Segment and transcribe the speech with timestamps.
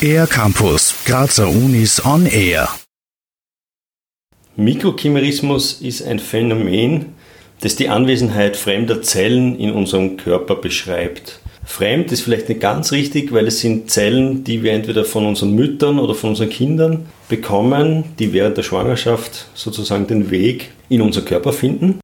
[0.00, 2.68] Air Campus, Grazer Unis on Air.
[4.56, 7.14] Mikrochimerismus ist ein Phänomen,
[7.60, 11.40] das die Anwesenheit fremder Zellen in unserem Körper beschreibt.
[11.64, 15.54] Fremd ist vielleicht nicht ganz richtig, weil es sind Zellen, die wir entweder von unseren
[15.54, 21.24] Müttern oder von unseren Kindern bekommen, die während der Schwangerschaft sozusagen den Weg in unseren
[21.24, 21.98] Körper finden.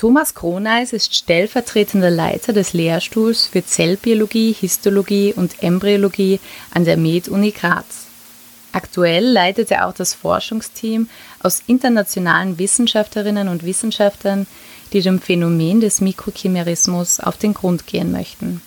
[0.00, 6.40] Thomas Kroneis ist stellvertretender Leiter des Lehrstuhls für Zellbiologie, Histologie und Embryologie
[6.72, 8.06] an der Med-Uni Graz.
[8.72, 11.10] Aktuell leitet er auch das Forschungsteam
[11.42, 14.46] aus internationalen Wissenschaftlerinnen und Wissenschaftlern,
[14.94, 18.62] die dem Phänomen des Mikrochimerismus auf den Grund gehen möchten.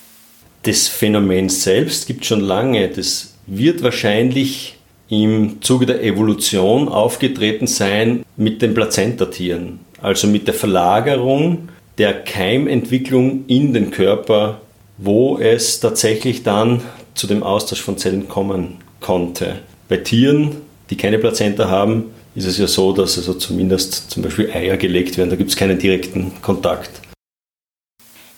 [0.62, 2.88] Das Phänomen selbst gibt schon lange.
[2.90, 10.54] Das wird wahrscheinlich im Zuge der Evolution aufgetreten sein mit den Plazentatieren, also mit der
[10.54, 14.60] Verlagerung der Keimentwicklung in den Körper,
[14.98, 16.82] wo es tatsächlich dann
[17.14, 19.60] zu dem Austausch von Zellen kommen konnte.
[19.88, 20.56] Bei Tieren,
[20.90, 25.16] die keine Plazenta haben, ist es ja so, dass also zumindest zum Beispiel Eier gelegt
[25.16, 25.30] werden.
[25.30, 26.90] Da gibt es keinen direkten Kontakt.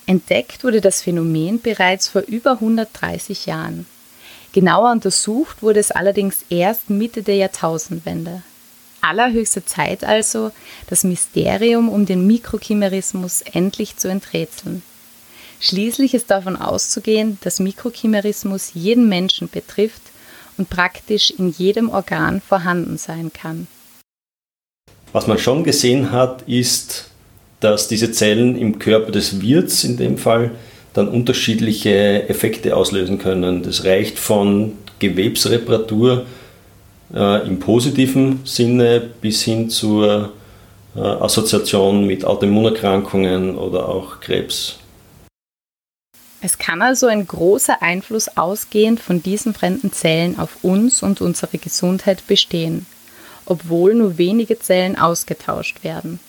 [0.06, 3.86] Entdeckt wurde das Phänomen bereits vor über 130 Jahren.
[4.52, 8.42] Genauer untersucht wurde es allerdings erst Mitte der Jahrtausendwende.
[9.00, 10.50] Allerhöchste Zeit also,
[10.88, 14.82] das Mysterium um den Mikrochimerismus endlich zu enträtseln.
[15.60, 20.02] Schließlich ist davon auszugehen, dass Mikrochimerismus jeden Menschen betrifft
[20.58, 23.66] und praktisch in jedem Organ vorhanden sein kann.
[25.12, 27.10] Was man schon gesehen hat, ist,
[27.60, 30.52] dass diese Zellen im Körper des Wirts in dem Fall
[30.92, 33.62] dann unterschiedliche Effekte auslösen können.
[33.62, 36.26] Das reicht von Gewebsreparatur
[37.14, 40.32] äh, im positiven Sinne bis hin zur
[40.96, 44.78] äh, Assoziation mit Autoimmunerkrankungen oder auch Krebs.
[46.40, 51.58] Es kann also ein großer Einfluss ausgehend von diesen fremden Zellen auf uns und unsere
[51.58, 52.86] Gesundheit bestehen,
[53.46, 56.20] obwohl nur wenige Zellen ausgetauscht werden.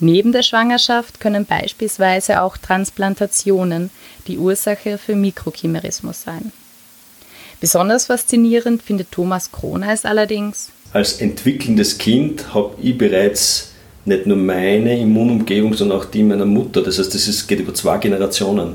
[0.00, 3.90] Neben der Schwangerschaft können beispielsweise auch Transplantationen
[4.26, 6.52] die Ursache für Mikrochimerismus sein.
[7.62, 10.72] Besonders faszinierend findet Thomas Kroneis allerdings.
[10.92, 13.70] Als entwickelndes Kind habe ich bereits
[14.04, 16.82] nicht nur meine Immunumgebung, sondern auch die meiner Mutter.
[16.82, 18.74] Das heißt, das geht über zwei Generationen.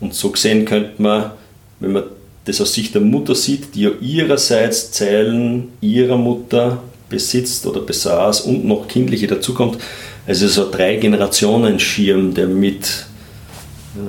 [0.00, 1.30] Und so gesehen könnte man,
[1.78, 2.02] wenn man
[2.44, 8.40] das aus Sicht der Mutter sieht, die ja ihrerseits Zellen ihrer Mutter besitzt oder besaß
[8.40, 9.78] und noch kindliche dazukommt,
[10.26, 13.06] also so ein drei Generationen Schirm, der mit,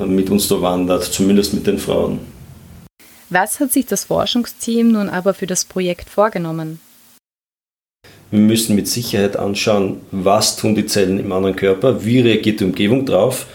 [0.02, 2.33] äh, mit uns da wandert, zumindest mit den Frauen.
[3.34, 6.80] Was hat sich das Forschungsteam nun aber für das Projekt vorgenommen?
[8.30, 12.66] Wir müssen mit Sicherheit anschauen, was tun die Zellen im anderen Körper, wie reagiert die
[12.66, 13.48] Umgebung drauf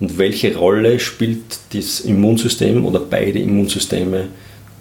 [0.00, 4.28] und welche Rolle spielt das Immunsystem oder beide Immunsysteme.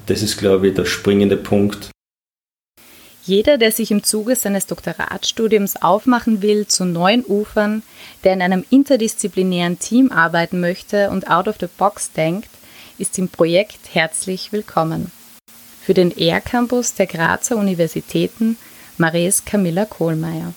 [0.06, 1.90] Das ist, glaube ich, der springende Punkt.
[3.26, 7.84] Jeder, der sich im Zuge seines Doktoratstudiums aufmachen will zu neuen Ufern,
[8.24, 12.48] der in einem interdisziplinären Team arbeiten möchte und out of the box denkt,
[12.98, 15.12] ist im Projekt herzlich willkommen.
[15.82, 18.58] Für den Air Campus der Grazer Universitäten
[18.98, 20.54] Maries Camilla Kohlmeier.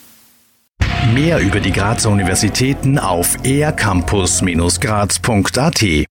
[1.14, 6.06] Mehr über die Grazer Universitäten auf aircampus-graz.at